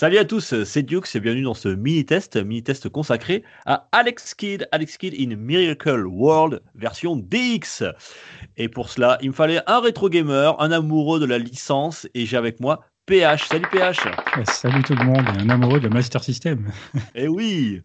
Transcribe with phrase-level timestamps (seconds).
[0.00, 4.66] Salut à tous, c'est Dukes et bienvenue dans ce mini-test, mini-test consacré à Alex Kidd,
[4.72, 7.82] Alex Kidd in Miracle World version DX.
[8.56, 12.24] Et pour cela, il me fallait un rétro gamer, un amoureux de la licence et
[12.24, 13.48] j'ai avec moi PH.
[13.48, 14.06] Salut PH.
[14.44, 16.70] Salut tout le monde, un amoureux de Master System.
[17.16, 17.82] Eh oui.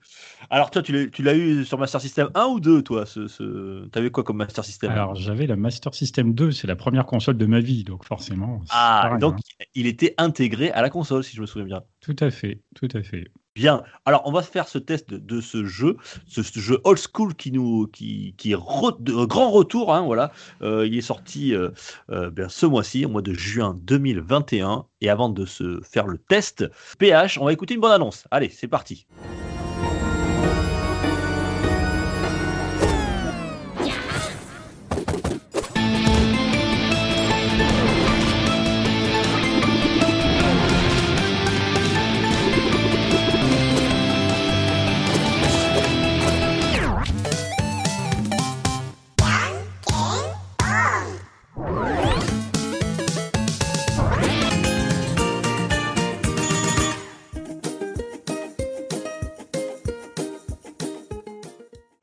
[0.51, 3.87] Alors toi, tu l'as- eu sur Master System 1 ou 2 toi ce, ce...
[3.87, 4.91] T'avais quoi comme Master System?
[4.91, 8.61] Alors j'avais la Master System 2, c'est la première console de ma vie, donc forcément.
[8.69, 9.65] Ah, pareil, donc hein.
[9.73, 11.83] il était intégré à la console si je me souviens bien.
[12.01, 13.25] Tout à fait, tout à fait.
[13.55, 13.83] Bien.
[14.03, 15.95] Alors, on va faire ce test de, ce jeu,
[16.27, 19.93] ce, jeu old school qui nous, qui, qui est grand retour.
[19.95, 21.69] hein, voilà, Euh, il est sorti euh,
[22.09, 24.85] euh, bien, ce mois-ci, au mois de juin 2021.
[24.99, 26.65] Et avant de se faire le test,
[26.99, 28.27] PH, on va écouter une bonne annonce.
[28.29, 29.07] Allez, c'est parti.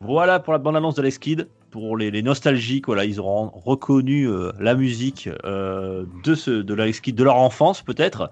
[0.02, 1.48] Voilà pour la bande-annonce de Kid.
[1.70, 7.00] Pour les, nostalgiques, voilà, ils auront reconnu euh, la musique euh, de, ce, de l'Alex
[7.00, 8.30] Kidd de leur enfance, peut-être.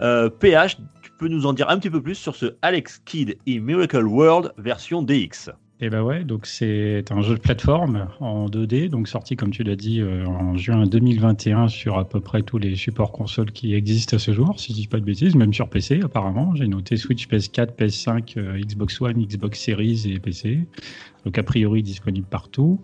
[0.00, 3.36] Euh, PH, tu peux nous en dire un petit peu plus sur ce Alex Kidd
[3.48, 8.46] in Miracle World version DX Et bah ouais, donc c'est un jeu de plateforme en
[8.46, 12.42] 2D, donc sorti comme tu l'as dit euh, en juin 2021 sur à peu près
[12.42, 15.36] tous les supports consoles qui existent à ce jour, si je dis pas de bêtises,
[15.36, 16.54] même sur PC apparemment.
[16.56, 20.66] J'ai noté Switch, PS4, PS5, euh, Xbox One, Xbox Series et PC.
[21.24, 22.80] Donc a priori disponible partout.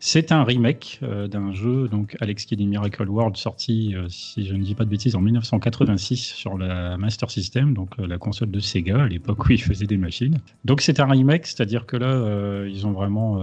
[0.00, 4.46] C'est un remake euh, d'un jeu, donc Alex Kidd in Miracle World, sorti, euh, si
[4.46, 8.18] je ne dis pas de bêtises, en 1986 sur la Master System, donc euh, la
[8.18, 10.38] console de Sega, à l'époque où ils faisaient des machines.
[10.64, 13.34] Donc c'est un remake, c'est-à-dire que là, ils ont vraiment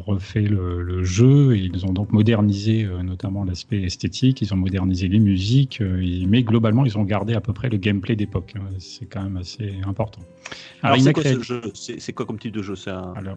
[0.00, 5.08] refait le, le jeu, et ils ont donc modernisé notamment l'aspect esthétique, ils ont modernisé
[5.08, 8.54] les musiques, et- mais globalement, ils ont gardé à peu près le gameplay d'époque.
[8.56, 8.62] hein.
[8.78, 10.20] C'est quand même assez important.
[10.82, 11.62] Alors, c'est quoi ce jeu?
[11.74, 12.74] C'est c'est quoi comme type de jeu?
[12.86, 13.12] Un...
[13.16, 13.36] alors,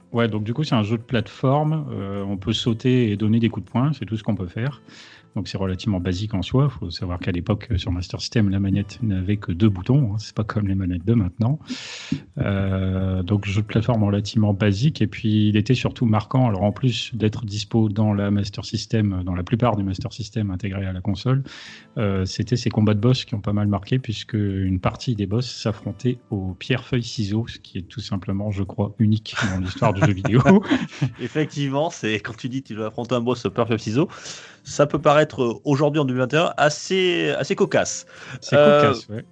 [0.13, 1.85] ouais, donc du coup, c'est un jeu de plateforme.
[1.91, 4.47] euh, on peut sauter et donner des coups de poing, c'est tout ce qu'on peut
[4.47, 4.81] faire.
[5.35, 6.69] Donc c'est relativement basique en soi.
[6.69, 10.11] Il faut savoir qu'à l'époque, euh, sur Master System, la manette n'avait que deux boutons.
[10.13, 10.17] hein.
[10.19, 11.57] C'est pas comme les manettes de maintenant.
[12.37, 15.01] Euh, donc jeu de plateforme relativement basique.
[15.01, 16.49] Et puis il était surtout marquant.
[16.49, 20.51] Alors en plus d'être dispo dans la Master System, dans la plupart des Master System
[20.51, 21.43] intégrés à la console,
[22.25, 25.49] c'était ces combats de boss qui ont pas mal marqué puisque une partie des boss
[25.49, 29.93] s'affrontait au pierre feuille ciseaux, ce qui est tout simplement, je crois, unique dans l'histoire
[29.93, 30.41] du vidéo.
[31.19, 34.07] Effectivement, c'est quand tu dis que tu vas affronter un boss Perfect Ciseaux,
[34.63, 38.05] ça peut paraître euh, aujourd'hui en 2021 assez, assez cocasse.
[38.41, 39.25] C'est Euh, cocasse, ouais.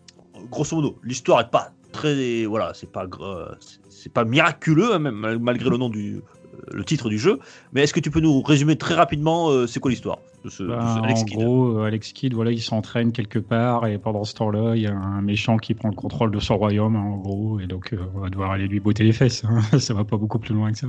[0.50, 3.56] Grosso modo, l'histoire est pas très, voilà, c'est pas, gr-
[3.90, 6.22] c'est- pas miraculeux hein, même mal- malgré le nom du, euh,
[6.72, 7.40] le titre du jeu.
[7.74, 10.64] Mais est-ce que tu peux nous résumer très rapidement euh, c'est quoi l'histoire de ce,
[10.64, 13.88] de ce Ben, Alex en Kidd gros, euh, Alex Kidd, voilà, il s'entraîne quelque part
[13.88, 16.58] et pendant ce temps-là, il y a un méchant qui prend le contrôle de son
[16.58, 19.44] royaume, hein, en gros, et donc euh, on va devoir aller lui botter les fesses.
[19.46, 19.62] hein.
[19.80, 20.88] ça va pas beaucoup plus loin que ça.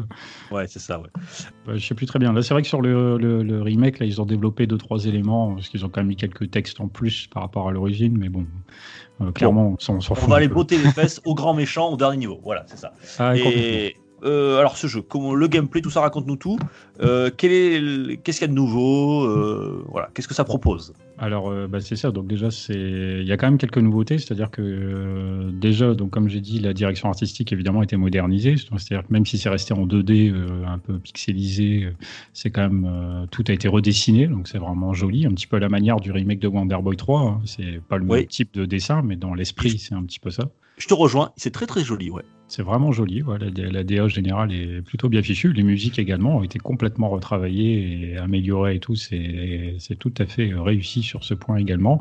[0.53, 1.00] Ouais, c'est ça.
[1.00, 1.08] Ouais.
[1.66, 2.32] Bah, je sais plus très bien.
[2.32, 5.04] Là, c'est vrai que sur le, le- le remake, là, ils ont développé deux trois
[5.06, 8.16] éléments parce qu'ils ont quand même mis quelques textes en plus par rapport à l'origine,
[8.16, 8.47] mais bon,
[9.20, 10.31] euh, clairement, on s'en s'en On fout.
[10.31, 12.38] va aller botter les fesses au grand méchant au dernier niveau.
[12.44, 12.92] Voilà, c'est ça.
[13.19, 13.37] Ah.
[13.37, 16.58] Et euh, alors ce jeu, comment le gameplay, tout ça, raconte-nous tout.
[17.03, 20.44] Euh, quel est, le- qu'est-ce qu'il y a de nouveau euh, Voilà, qu'est-ce que ça
[20.44, 22.10] propose Alors, bah, c'est ça.
[22.10, 22.75] Donc déjà, c'est
[23.20, 24.19] il y a quand même quelques nouveautés.
[24.19, 28.56] C'est-à-dire que déjà, donc comme j'ai dit, la direction artistique évidemment a été modernisée.
[28.56, 31.88] C'est-à-dire que même si c'est resté en 2D, euh, un peu pixelisé,
[32.32, 34.26] c'est quand même tout a été redessiné.
[34.26, 36.96] Donc c'est vraiment joli, un petit peu à la manière du remake de Wonder Boy
[36.96, 37.20] 3.
[37.20, 37.40] hein.
[37.44, 40.44] C'est pas le même type de dessin, mais dans l'esprit, c'est un petit peu ça.
[40.76, 42.23] Je te rejoins, c'est très très joli, ouais.
[42.50, 43.23] C'est vraiment joli.
[43.23, 43.38] ouais.
[43.38, 45.52] La, la DA générale est plutôt bien fichue.
[45.52, 48.97] Les musiques également ont été complètement retravaillées et améliorées et tout.
[48.97, 52.00] C'est tout à fait euh, réussi sur ce point également.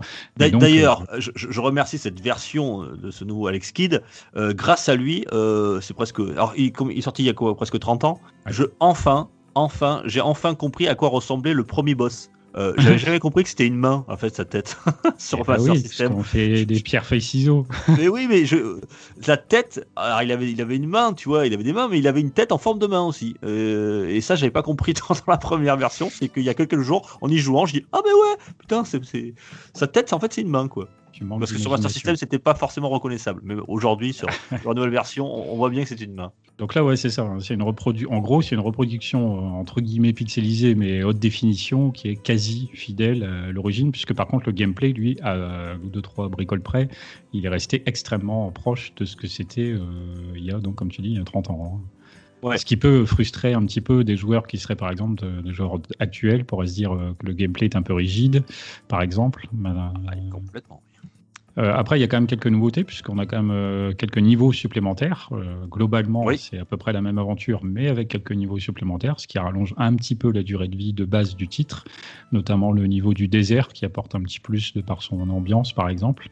[0.60, 4.02] D'ailleurs, je, je- je remercie cette version euh, de ce nouveau Alex Kidd.
[4.36, 6.20] Euh, grâce à lui, euh, c'est presque.
[6.20, 8.20] Alors, il, comme- il est sorti il y a quoi, presque 30 ans?
[8.48, 8.52] Ouais.
[8.52, 12.32] Je enfin, enfin, j'ai enfin compris à quoi ressemblait le premier boss.
[12.58, 14.78] Euh, j'avais jamais compris que c'était une main, en fait, sa tête,
[15.18, 16.16] sur ben Master oui, System.
[16.16, 17.66] On fait des pierres feuilles ciseaux.
[17.98, 18.80] mais oui, mais je...
[19.28, 21.88] la tête, alors il avait, il avait une main, tu vois, il avait des mains,
[21.88, 23.36] mais il avait une tête en forme de main aussi.
[23.44, 26.80] Euh, et ça, j'avais pas compris dans, la première version, c'est qu'il y a quelques
[26.80, 29.34] jours, en y jouant, je dis ah mais ouais, putain, c'est...
[29.74, 30.88] sa tête, en fait, c'est une main, quoi.
[31.20, 31.92] Tu Parce que sur Master.
[31.92, 33.42] System, c'était pas forcément reconnaissable.
[33.44, 34.28] Mais aujourd'hui, sur,
[34.62, 36.32] sur la nouvelle version, on, on voit bien que c'est une main.
[36.58, 37.24] Donc là, ouais, c'est ça.
[37.24, 37.40] hein.
[37.40, 38.06] C'est une reprodu...
[38.08, 42.70] En gros, c'est une reproduction euh, entre guillemets pixelisée, mais haute définition, qui est quasi
[42.74, 46.88] fidèle à l'origine, puisque par contre, le gameplay, lui, à deux trois bricoles près,
[47.34, 49.80] il est resté extrêmement proche de ce que c'était euh,
[50.36, 51.82] il y a, donc, comme tu dis, il y a 30 ans.
[51.82, 51.99] hein.
[52.42, 52.58] Ouais.
[52.58, 55.54] Ce qui peut frustrer un petit peu des joueurs qui seraient, par exemple, de- des
[55.54, 58.44] joueurs actuels, pourraient se dire euh, que le gameplay est un peu rigide,
[58.88, 59.48] par exemple.
[59.52, 60.82] Mais, euh, complètement.
[61.58, 64.20] euh, après, il y a quand même quelques nouveautés, puisqu'on a quand même euh, quelques
[64.20, 65.28] niveaux supplémentaires.
[65.34, 66.38] Euh, globalement, Oui.
[66.38, 69.74] c'est à peu près la même aventure, mais avec quelques niveaux supplémentaires, ce qui rallonge
[69.76, 71.84] un petit peu la durée de vie de base du titre,
[72.32, 75.90] notamment le niveau du désert, qui apporte un petit plus de par son ambiance, par
[75.90, 76.30] exemple.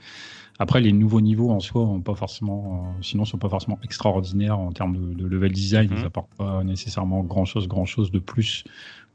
[0.60, 4.58] Après, les nouveaux niveaux en soi, ont pas forcément, euh, sinon, sont pas forcément extraordinaires
[4.60, 5.92] en termes de, de level design.
[5.94, 6.06] Ils Mhm.
[6.06, 8.64] apportent pas nécessairement grand chose, grand chose de plus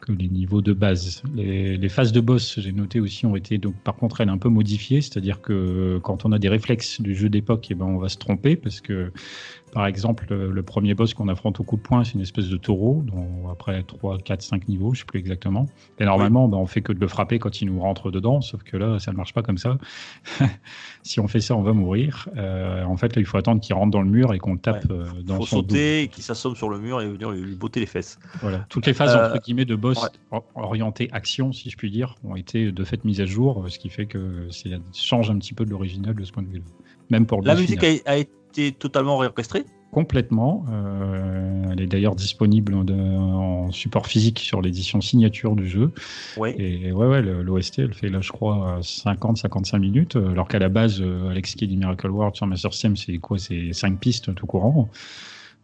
[0.02, 1.22] que les niveaux de base.
[1.34, 4.38] Les, les phases de boss, j'ai noté aussi, ont été donc par contre elles un
[4.38, 7.99] peu modifiées, c'est-à-dire que quand on a des réflexes du jeu d'époque, eh ben on
[7.99, 9.12] va se tromper parce que
[9.72, 12.49] par exemple le, le premier boss qu'on affronte au coup de poing, c'est une espèce
[12.49, 15.66] de taureau, dont après 3, 4, 5 niveaux, je sais plus exactement.
[15.99, 18.62] Et normalement, ben, on fait que de le frapper quand il nous rentre dedans, sauf
[18.64, 19.78] que là, ça ne marche pas comme ça.
[21.02, 22.28] si on fait ça, on va mourir.
[22.37, 24.58] Euh, en fait, là, il faut attendre qu'il rentre dans le mur et qu'on le
[24.58, 25.69] tape euh, Il dans faut son dos.
[25.69, 28.19] sauter, qu'il s'assomme sur le mur et venir lui, lui botter les fesses.
[28.43, 28.66] Voilà.
[28.69, 30.40] Toutes les phases Euh, entre guillemets de boss ouais.
[30.54, 33.88] orientées action, si je puis dire, ont été de fait mises à jour, ce qui
[33.88, 36.64] fait que ça change un petit peu de l'original de ce point de vue-là.
[37.10, 38.00] Même pour le La musique final.
[38.06, 39.64] a, été totalement réorchestrée?
[39.92, 40.64] complètement.
[40.72, 45.92] euh, elle est d'ailleurs disponible en support physique sur l'édition signature du jeu.
[46.36, 46.54] Oui.
[46.58, 50.68] Et ouais, ouais, l'OST, elle fait là, je crois, 50-55 minutes, euh, alors qu'à la
[50.68, 54.46] base, euh, Alex Kidd Miracle World sur Master System, c'est quoi C'est 5 pistes tout
[54.46, 54.88] courant.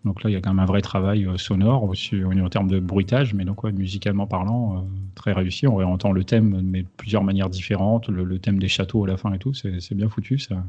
[0.04, 2.48] Donc là, il y a quand même un vrai travail euh, sonore aussi au- en
[2.48, 4.80] termes de bruitage, mais donc ouais, musicalement parlant, euh,
[5.14, 5.66] très réussi.
[5.66, 8.08] On réentend le thème, mais de plusieurs manières différentes.
[8.08, 10.38] Le, le thème des châteaux à la fin et tout, c'est bien foutu.
[10.38, 10.62] Ça,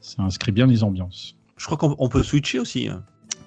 [0.00, 1.36] ça inscrit bien les ambiances.
[1.56, 2.88] Je crois qu'on on peut switcher aussi.
[2.88, 3.02] hein.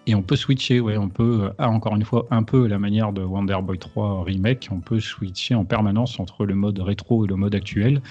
[0.07, 2.79] Et on peut switcher, ouais, on peut, euh, ah, encore une fois, un peu la
[2.79, 7.25] manière de Wonder Boy 3 Remake, on peut switcher en permanence entre le mode rétro
[7.25, 8.01] et le mode actuel,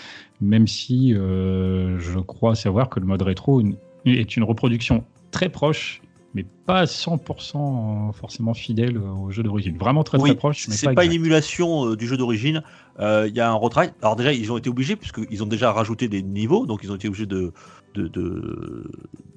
[0.41, 3.61] même si euh, je crois savoir que le mode rétro
[4.05, 6.01] est une reproduction très proche,
[6.35, 9.77] mais pas 100% forcément fidèle au jeu d'origine.
[9.77, 12.63] Vraiment très Oui, très proche, c'est pas, pas, une émulation euh, du jeu d'origine.
[13.01, 13.93] Euh, Il y a un retravail.
[14.03, 16.97] Alors déjà, ils ont été obligés puisqu'ils ont déjà rajouté des niveaux, donc ils ont
[16.97, 17.53] été obligés de
[17.95, 18.89] de, de,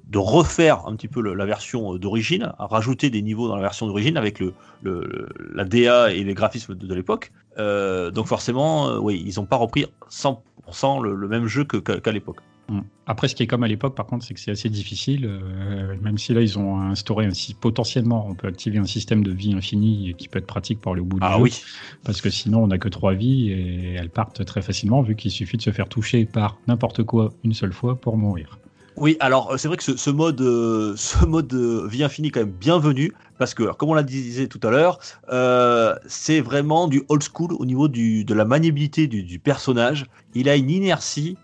[0.06, 3.56] de refaire un petit peu le- la version euh, d'origine, à rajouter des niveaux dans
[3.56, 7.32] la version d'origine avec le, le- la DA et les graphismes de, de l'époque.
[7.58, 12.36] Euh, donc forcément, euh, oui, ils n'ont pas repris 100% le, même jeu qu'à l'époque.
[12.68, 12.80] Mm.
[13.06, 15.26] Après, ce qui est comme à l'époque, par contre, c'est que c'est assez difficile.
[15.26, 17.30] euh, même si là, ils ont instauré un,
[17.60, 20.92] potentiellement, on peut activer un système de vie infini et qui peut être pratique pour
[20.92, 21.42] au bout du Ah jeu.
[21.42, 21.62] oui,
[22.04, 25.30] Parce que sinon, on n'a que trois vies et elles partent très facilement, vu qu'il
[25.30, 28.58] suffit de se faire toucher par n'importe quoi une seule fois pour mourir.
[28.96, 32.28] Oui, alors euh, c'est vrai que ce, ce mode, euh, ce mode euh, vie infinie
[32.28, 35.00] est quand même bienvenu parce que, alors, comme on l'a disait tout à l'heure,
[35.32, 40.06] euh, c'est vraiment du old school au niveau du, de la maniabilité du, du personnage.
[40.34, 41.36] Il a une inertie.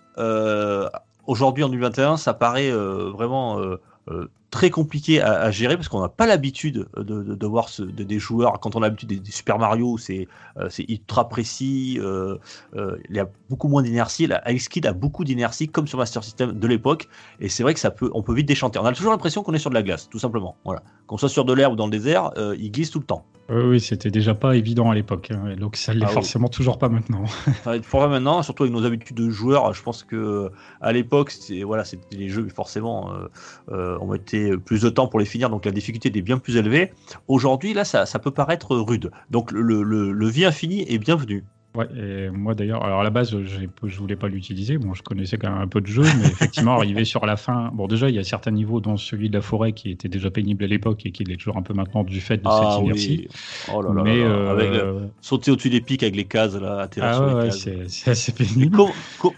[1.30, 5.88] Aujourd'hui, en 2021, ça paraît euh, vraiment euh, euh, très compliqué à, à gérer parce
[5.88, 8.58] qu'on n'a pas l'habitude de, de, de voir ce- de- des joueurs.
[8.60, 10.26] Quand on a l'habitude des, des Super Mario, c'est
[10.58, 11.98] euh, ultra précis.
[12.00, 12.36] euh,
[12.74, 14.26] euh, il y a beaucoup moins d'inertie.
[14.26, 17.08] La Alex Kidd a beaucoup d'inertie, comme sur Master System de l'époque.
[17.40, 18.78] Et c'est vrai que ça peut, on peut vite déchanter.
[18.78, 20.56] On a toujours l'impression qu'on est sur de la glace, tout simplement.
[20.64, 20.82] Voilà.
[21.06, 23.24] Qu'on soit sur de l'air ou dans le désert, euh, il glisse tout le temps.
[23.52, 26.14] Oui, oui, c'était déjà pas évident à l'époque, hein, donc ça l'est Ah oui.
[26.14, 27.24] forcément toujours pas maintenant.
[27.64, 30.48] Vrai maintenant, surtout avec nos habitudes de joueurs, je pense que euh,
[30.80, 31.32] à l'époque,
[31.66, 33.26] voilà, c'était les jeux forcément, euh,
[33.72, 36.56] euh, on mettait plus de temps pour les finir, donc la difficulté était bien plus
[36.56, 36.92] élevée.
[37.28, 39.10] Aujourd'hui, là, ça, peut paraître rude.
[39.30, 41.44] Donc le, le vie infini est bienvenu.
[41.76, 44.76] Ouais, et moi d'ailleurs, alors à la base, je voulais pas l'utiliser.
[44.76, 47.70] Bon, je connaissais quand même un peu de jeu, mais effectivement, arrivé sur la fin,
[47.72, 50.32] bon, déjà, il y a certains niveaux, dont celui de la forêt qui était déjà
[50.32, 53.28] pénible à l'époque et qui l'est toujours un peu maintenant du fait de cette inertie.
[53.68, 56.24] Ah Oh là là mais là euh, Avec le- sauter au-dessus des pics avec les
[56.24, 57.68] cases là, atterrir ah sur ouais, les ouais, cases.
[57.86, 58.76] c'est assez pénible.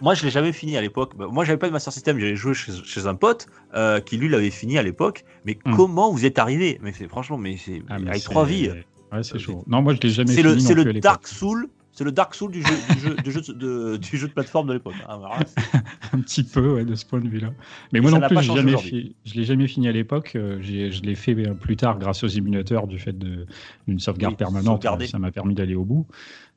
[0.00, 1.12] moi, je l'ai jamais fini à l'époque.
[1.18, 2.18] Bah, Moi, j'avais pas de Master System.
[2.18, 5.24] J'avais joué chez, chez un pote euh, qui lui l'avait fini à l'époque.
[5.44, 5.74] Mais Hmm.
[5.76, 6.78] comment vous êtes arrivé?
[6.82, 8.70] Mais c'est franchement, mais c'est Ah, avec trois vies.
[9.12, 9.62] Ouais, c'est chaud.
[9.66, 10.60] Non, moi, je l'ai jamais fini.
[10.62, 10.94] c'est le.
[10.94, 11.66] Dark Soul.
[11.94, 14.66] C'est le Dark Soul du jeu, du jeu, du jeu, de, du jeu de plateforme
[14.68, 14.94] de l'époque.
[15.06, 15.38] Ah,
[16.12, 17.52] un petit peu ouais, de ce point de vue-là.
[17.92, 20.32] Mais moi ça non plus, jamais fi- je l'ai jamais fini à l'époque.
[20.36, 24.86] euh, Je l'ai fait plus tard grâce aux émulateurs du fait d'une sauvegarde Oui, permanente.
[25.06, 26.06] Ça m'a permis d'aller au bout.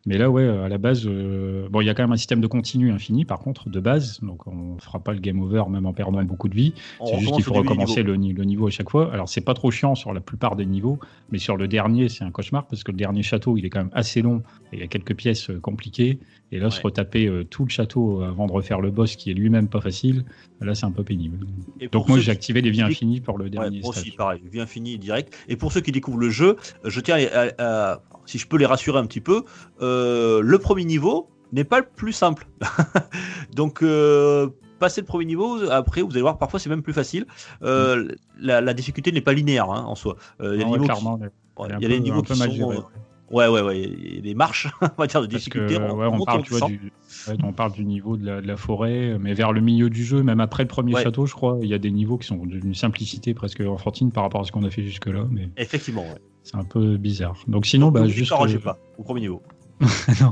[0.07, 2.39] Mais là, ouais, à la base, euh, bon, il y a quand même un système
[2.39, 4.19] de continu infini, par contre, de base.
[4.21, 6.73] Donc, on fera pas le game over même en perdant beaucoup de vie.
[7.05, 9.11] C'est juste qu'il faut recommencer le, ni- le niveau à chaque fois.
[9.11, 10.99] Alors, c'est pas trop chiant sur la plupart des niveaux,
[11.31, 13.79] mais sur le dernier, c'est un cauchemar parce que le dernier château, il est quand
[13.79, 16.19] même assez long et il y a quelques pièces euh, compliquées.
[16.51, 16.83] Et là, se Ouais.
[16.85, 20.25] retaper euh, tout le château avant de refaire le boss qui est lui-même pas facile,
[20.61, 21.47] là, c'est un peu pénible.
[21.79, 24.15] Et Donc, moi, j'ai activé les vies infinies pour le Ouais, dernier aussi, stage.
[24.15, 25.35] pareil, bien fini direct.
[25.47, 28.65] Et pour ceux qui découvrent le jeu, je tiens à, à- si je peux les
[28.65, 29.43] rassurer un petit peu,
[29.81, 32.47] euh, le premier niveau n'est pas le plus simple.
[33.55, 37.25] Donc, euh, passer le premier niveau, après, vous allez voir, parfois c'est même plus facile.
[37.63, 38.07] Euh,
[38.39, 40.15] la, la difficulté n'est pas linéaire hein, en soi.
[40.41, 42.35] Euh, il y a Ah des ouais, niveaux qui- ouais, y a des niveaux qui
[42.35, 42.85] sont.
[43.31, 44.21] Ouais, ouais, ouais.
[44.21, 45.77] Des marches, on va dire, de Parce que, difficulté.
[45.77, 46.91] ouais, on parle, tu vois, du,
[47.27, 50.03] ouais, on parle du niveau de la, de la forêt, mais vers le milieu du
[50.05, 51.01] jeu, même après le premier Ouais.
[51.03, 54.23] château, je crois, il y a des niveaux qui sont d'une simplicité presque enfantine par
[54.23, 56.21] rapport à ce qu'on a fait jusque-là, mais Effectivement, ouais.
[56.45, 57.35] C'est un peu bizarre.
[57.47, 58.31] Donc sinon, bah, Ne vous juste...
[58.31, 59.41] découragez euh, pas au premier niveau.
[60.21, 60.31] non.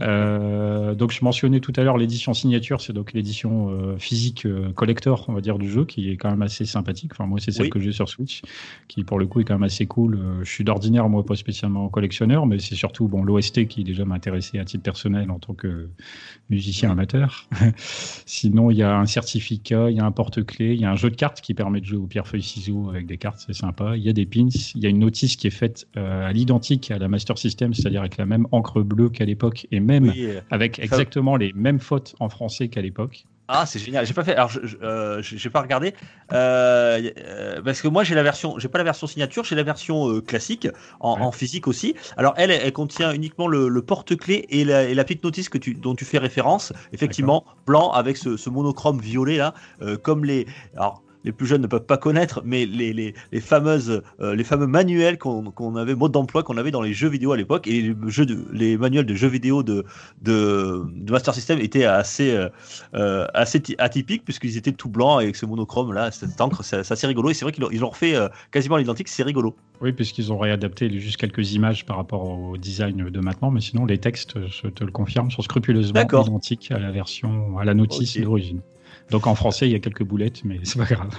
[0.00, 4.72] Euh, donc je mentionnais tout à l'heure l'édition signature, c'est donc l'édition euh, physique euh,
[4.72, 7.12] collector, on va dire, du jeu, qui est quand même assez sympathique.
[7.12, 7.70] Enfin moi c'est celle Oui.
[7.70, 8.42] que j'ai sur Switch,
[8.88, 10.16] qui pour le coup est quand même assez cool.
[10.16, 14.04] Euh, je suis d'ordinaire moi pas spécialement collectionneur, mais c'est surtout bon l'OST qui déjà
[14.04, 15.88] m'intéressait à titre personnel en tant que
[16.48, 17.48] musicien amateur.
[17.76, 20.96] Sinon il y a un certificat, il y a un porte-clés, il y a un
[20.96, 23.54] jeu de cartes qui permet de jouer au pierre feuille ciseaux avec des cartes, c'est
[23.54, 23.96] sympa.
[23.96, 26.32] Il y a des pins, il y a une notice qui est faite euh, à
[26.32, 30.08] l'identique à la Master System, c'est-à-dire avec la même encre bleue qu'à l'époque et même
[30.08, 33.24] Oui, avec exactement les mêmes fautes en français qu'à l'époque.
[33.52, 34.06] Ah, c'est génial.
[34.06, 34.36] J'ai pas fait.
[34.36, 35.92] Alors, je, je- euh, j'ai pas regardé
[36.32, 38.58] euh, euh, parce que moi j'ai la version.
[38.60, 39.42] J'ai pas la version signature.
[39.44, 40.68] J'ai la version classique
[41.00, 41.22] en, Ouais.
[41.22, 41.96] en physique aussi.
[42.16, 45.58] Alors elle, elle contient uniquement le, le porte-clés et la, et la petite notice que
[45.58, 46.72] tu, dont tu fais référence.
[46.92, 49.54] Effectivement, blanc avec ce, ce monochrome violet là,
[50.02, 50.46] comme les.
[50.76, 51.02] Alors.
[51.24, 54.66] Les plus jeunes ne peuvent pas connaître, mais les, les, les fameuses, euh, les fameux
[54.66, 57.94] manuels qu'on avait, mode d'emploi qu'on avait dans les jeux vidéo à l'époque, et les,
[58.06, 59.84] jeux de, les manuels de jeux vidéo de,
[60.22, 62.48] de, de Master System étaient assez, euh,
[62.94, 66.92] euh, assez atypiques puisqu'ils étaient tout blancs avec ce monochrome là, cette encre, c'est c'est
[66.92, 67.30] assez rigolo.
[67.30, 69.56] Et c'est vrai qu'ils l'ont- l'ont refait euh, quasiment à l'identique, c'est rigolo.
[69.80, 73.86] Oui, puisqu'ils ont réadapté juste quelques images par rapport au design de maintenant, mais sinon
[73.86, 78.16] les textes, je te le confirme, sont scrupuleusement identiques à la version, à la notice
[78.18, 78.60] d'origine.
[79.10, 81.10] Donc en français, il y a quelques boulettes, mais c'est pas grave.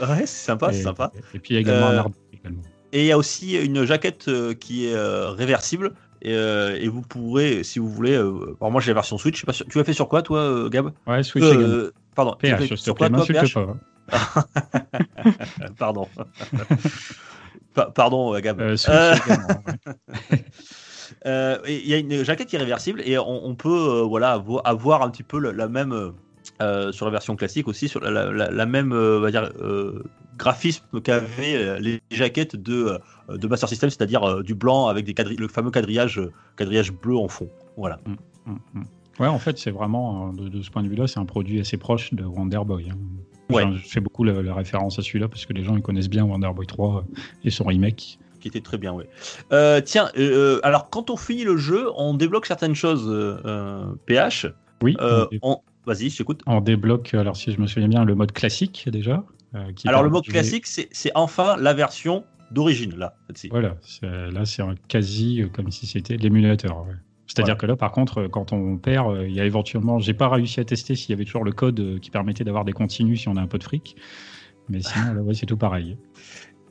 [0.00, 1.10] Ouais, c'est sympa, c'est sympa.
[1.34, 2.62] Et puis il y a également Euh, un arbre également.
[2.92, 5.92] Et il y a aussi une jaquette euh, qui est euh, réversible.
[6.22, 9.36] Et, euh, et vous pourrez, si vous voulez, euh, alors moi j'ai la version Switch.
[9.36, 10.90] je sais pas sûr- tu l'as fait sur quoi, toi, euh, Gab?
[11.06, 11.92] Ouais, Switch Euh.
[12.14, 12.34] Pardon.
[12.40, 13.76] PH, sur quoi, toi, m'insulte PH pas.
[14.10, 16.08] Euh, Pardon.
[17.74, 18.60] Pa- Pardon, euh, Gab.
[18.60, 19.14] Euh, Switch Euh,
[20.30, 20.44] ouais.
[21.26, 24.38] Euh, Il y a une jaquette qui est réversible et on, on peut euh, voilà
[24.38, 26.12] avo- avoir un petit peu la même
[26.60, 29.50] euh, sur la version classique aussi sur la, la- la même euh, on va dire
[29.60, 30.02] euh,
[30.36, 32.98] graphisme qu'avaient les jaquettes de
[33.28, 36.20] de Master System, c'est-à-dire du blanc avec des quadri- le fameux quadrillage
[36.56, 37.48] quadrillage bleu en fond.
[37.76, 37.98] Voilà.
[38.46, 38.82] Mm, mm.
[39.20, 41.76] Ouais, en fait, c'est vraiment, de, de ce point de vue-là, c'est un produit assez
[41.76, 42.88] proche de Wonder Boy.
[42.90, 42.94] hein.
[43.50, 43.64] Ouais.
[43.64, 46.08] Enfin, je fais beaucoup la, la référence à celui-là parce que les gens ils connaissent
[46.08, 47.04] bien Wonder Boy 3
[47.44, 48.18] et son remake.
[48.40, 49.04] Qui était très bien, oui.
[49.52, 53.06] Euh, tiens, euh, alors quand on finit le jeu, on débloque certaines choses.
[53.10, 54.46] euh, PH.
[54.82, 54.96] Oui,
[55.42, 56.42] on- Vas-y, je t'écoute.
[56.46, 59.24] on débloque, alors si je me souviens bien, le mode classique déjà.
[59.54, 63.14] euh, qui Alors le mode jouer- classique, c'est enfin la version d'origine là.
[63.50, 66.84] Voilà, là c'est un quasi euh, comme si c'était l'émulateur.
[66.86, 66.94] ouais.
[67.26, 70.28] C'est-à-dire que là, par contre, euh, quand on perd, il y a éventuellement, j'ai pas
[70.30, 73.28] réussi à tester s'il y avait toujours le code qui permettait d'avoir des continues si
[73.28, 73.96] on a un peu de fric.
[74.70, 75.96] Mais sinon, là, ouais, c'est tout pareil.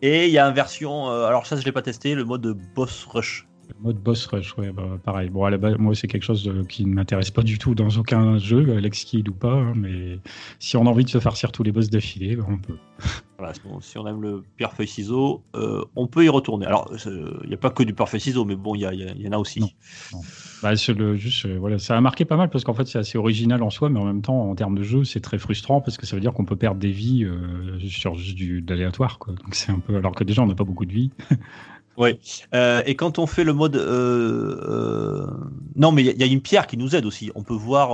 [0.01, 2.55] Et il y a une version, euh, alors ça je l'ai pas testé, le mode
[2.75, 3.47] boss rush.
[3.69, 5.29] Le mode boss rush, ouais, bah, pareil.
[5.29, 7.75] Bon, à la base, moi, c'est quelque chose euh, qui ne m'intéresse pas du tout
[7.75, 10.19] dans aucun jeu, Alex Kidd ou pas, hein, mais
[10.59, 12.77] si on a envie de se farcir tous les boss d'affilée, bah, on peut.
[13.37, 16.65] Voilà, bon, si on aime le pierre feuille ciseau, euh, on peut y retourner.
[16.65, 19.31] Alors il n'y a pas que du pierre feuille ciseau, mais bon, il y, en
[19.31, 19.59] a aussi.
[19.59, 20.21] Non.
[20.63, 23.15] Bah, le, juste, euh, voilà, ça a marqué pas mal parce qu'en fait, c'est assez
[23.15, 25.97] original en soi, mais en même temps, en termes de jeu, c'est très frustrant parce
[25.97, 28.61] que ça veut dire qu'on peut perdre des vies euh, sur juste du.
[28.61, 31.11] Donc c'est un peu, alors que déjà, on n'a pas beaucoup de vie.
[31.97, 32.19] Ouais.
[32.53, 35.27] Euh, et quand on fait le mode, euh, euh,
[35.75, 37.31] non, mais il y, a- il y a une pierre qui nous aide aussi.
[37.35, 37.91] On peut voir,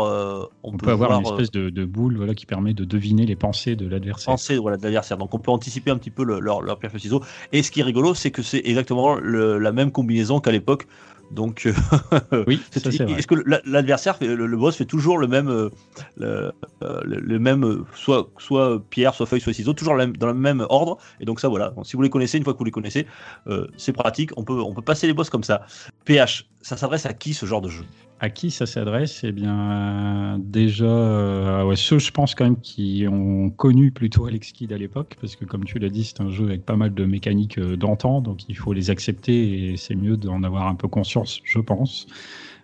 [0.64, 3.26] on, On peut avoir une voir, espèce de, de boule, voilà, qui permet de deviner
[3.26, 4.36] les pensées de l'adversaire.
[4.62, 5.18] voilà, de l'adversaire.
[5.18, 7.22] Donc on peut anticiper un petit peu le- leur, leur pierre feuille ciseau.
[7.52, 10.86] Et ce qui est rigolo, c'est que c'est exactement le- la même combinaison qu'à l'époque.
[11.34, 12.62] Donc euh, Oui.
[13.18, 15.70] Est-ce que la- l'adversaire, fait- le, le boss fait toujours le même, euh,
[16.18, 16.52] le,
[16.84, 20.98] euh, le- même, soit, soit pierre, soit feuille, soit ciseau, toujours dans le même ordre.
[21.20, 21.72] Et donc ça, voilà.
[21.72, 23.08] Donc, si vous les connaissez, une fois que vous les connaissez,
[23.48, 24.32] euh, c'est pratique.
[24.38, 25.66] On peut, on peut passer les boss comme ça.
[26.06, 27.84] PH, ça s'adresse à qui ce genre de jeu?
[28.24, 29.26] À qui ça s'adresse?
[29.26, 34.54] Eh bien, déjà, euh, ouais, ceux, je pense quand même, qui ont connu plutôt Alex
[34.54, 36.94] Kidd à l'époque, parce que comme tu l'as dit, c'est un jeu avec pas mal
[36.94, 40.76] de mécaniques euh, d'antan, donc il faut les accepter et c'est mieux d'en avoir un
[40.76, 42.08] peu conscience, je pense.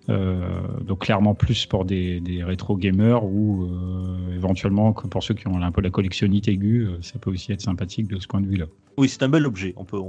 [0.08, 0.40] Euh,
[0.88, 3.70] donc clairement plus pour des, rétro gamers ou
[4.34, 8.08] éventuellement pour ceux qui ont un peu la collectionnite aiguë, ça peut aussi être sympathique
[8.08, 8.66] de ce point de vue-là.
[8.98, 9.74] Oui, c'est un bel objet.
[9.76, 10.00] On peut.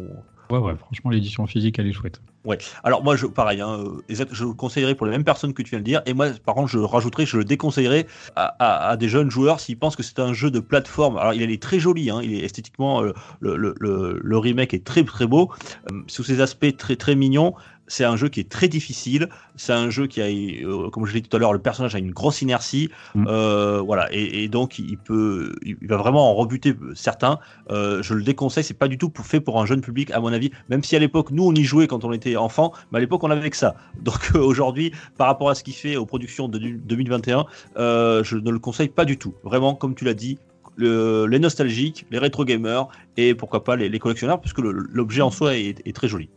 [0.58, 2.20] Ouais, franchement l'édition physique elle est chouette.
[2.44, 2.56] Ouais.
[2.84, 5.70] Alors moi, je, pareil, hein, euh, je le conseillerais pour les mêmes personnes que tu
[5.70, 6.00] viens de dire.
[6.06, 9.96] Et moi, par contre, je rajouterais, je le déconseillerais à, des jeunes joueurs s'ils pensent
[9.96, 11.18] que c'est un jeu de plateforme.
[11.18, 15.26] Alors il est très joli, hein, il est esthétiquement, euh, le remake est très très
[15.26, 15.50] beau,
[15.90, 17.54] euh, sous ses aspects très très mignons.
[17.90, 19.28] C'est un jeu qui est très difficile.
[19.56, 21.94] C'est un jeu qui a, euh, comme je l'ai dit tout à l'heure, le personnage
[21.96, 22.88] a une grosse inertie.
[23.16, 23.24] Mm.
[23.28, 27.40] Euh, voilà, et, et donc il peut, il va vraiment en rebuter certains.
[27.70, 30.20] Euh, je le déconseille, c'est pas du tout pour- fait pour un jeune public, à
[30.20, 30.50] mon avis.
[30.68, 33.24] Même si à l'époque, nous, on y jouait quand on était enfant, mais à l'époque,
[33.24, 33.74] on avait que ça.
[34.00, 37.44] Donc aujourd'hui, par rapport à ce qu'il fait aux productions de du- 2021,
[37.76, 39.34] euh, je ne le conseille pas du tout.
[39.42, 40.38] Vraiment, comme tu l'as dit,
[40.76, 45.30] le- les nostalgiques, les rétro gamers et pourquoi pas les, les collectionneurs, puisque l'objet en
[45.32, 46.30] soi est, est très joli.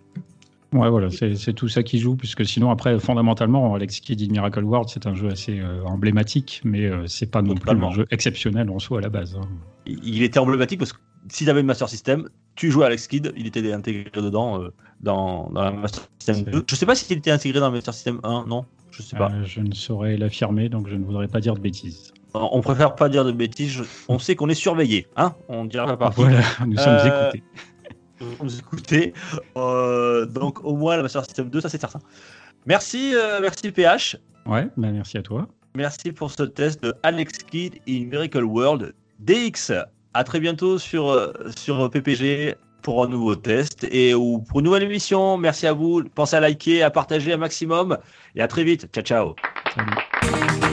[0.73, 4.63] Ouais, voilà, c'est tout ça qui joue, puisque sinon, après, fondamentalement, Alex Kidd in Miracle
[4.63, 8.05] World, c'est un jeu assez euh, emblématique, mais euh, c'est pas non plus un jeu
[8.11, 9.35] exceptionnel en soi à la base.
[9.39, 9.47] hein.
[9.85, 10.97] Il, était emblématique parce que
[11.29, 14.61] si tu avais une Master System, tu jouais à Alex Kidd, il était intégré dedans
[14.61, 16.63] euh, dans, dans la Master System C'est- 2.
[16.69, 18.65] Je sais pas s'il était intégré dans la Master System 1, non?
[18.91, 19.31] Je sais pas.
[19.31, 22.13] Euh, je ne saurais l'affirmer, donc je ne voudrais pas dire de bêtises.
[22.35, 23.81] On préfère pas dire de bêtises.
[24.07, 25.33] On sait qu'on est surveillé, hein?
[25.49, 26.09] On dira pas.
[26.15, 27.43] Voilà, nous sommes Euh, écoutés.
[28.39, 29.13] Vous écoutez.
[29.57, 31.99] Euh, donc au moins la Master System 2, ça c'est certain.
[32.65, 34.17] Merci, euh, merci PH.
[34.45, 35.47] Ouais, bah, merci à toi.
[35.75, 39.71] Merci pour ce test de Alex Kidd in Miracle World DX.
[40.13, 44.65] À très bientôt sur, euh, sur PPG pour un nouveau test et ou pour une
[44.65, 45.37] nouvelle émission.
[45.37, 46.03] Merci à vous.
[46.13, 47.97] Pensez à liker, à partager un maximum
[48.35, 48.87] et à très vite.
[48.93, 49.35] Ciao, ciao.
[49.73, 50.72] Salut.